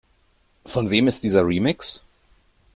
[0.65, 2.01] Von wem ist dieser Remix?